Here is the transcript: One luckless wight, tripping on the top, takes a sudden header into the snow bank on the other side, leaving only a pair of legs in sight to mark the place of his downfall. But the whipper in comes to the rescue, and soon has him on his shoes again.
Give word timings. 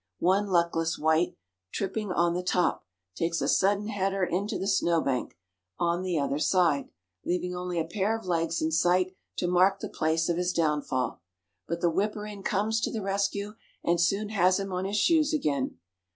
One 0.17 0.47
luckless 0.47 0.97
wight, 0.97 1.35
tripping 1.71 2.11
on 2.11 2.33
the 2.33 2.41
top, 2.41 2.87
takes 3.13 3.39
a 3.39 3.47
sudden 3.47 3.89
header 3.89 4.23
into 4.23 4.57
the 4.57 4.67
snow 4.67 4.99
bank 4.99 5.37
on 5.77 6.01
the 6.01 6.17
other 6.17 6.39
side, 6.39 6.89
leaving 7.23 7.55
only 7.55 7.79
a 7.79 7.85
pair 7.85 8.17
of 8.17 8.25
legs 8.25 8.63
in 8.63 8.71
sight 8.71 9.15
to 9.37 9.47
mark 9.47 9.79
the 9.79 9.87
place 9.89 10.27
of 10.27 10.37
his 10.37 10.53
downfall. 10.53 11.21
But 11.67 11.81
the 11.81 11.91
whipper 11.91 12.25
in 12.25 12.41
comes 12.41 12.81
to 12.81 12.91
the 12.91 13.03
rescue, 13.03 13.53
and 13.83 14.01
soon 14.01 14.29
has 14.29 14.59
him 14.59 14.73
on 14.73 14.85
his 14.85 14.97
shoes 14.97 15.33
again. 15.35 15.77